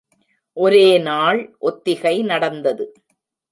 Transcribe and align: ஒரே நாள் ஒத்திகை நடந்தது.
ஒரே 0.57 0.97
நாள் 0.97 1.55
ஒத்திகை 1.59 2.21
நடந்தது. 2.23 2.85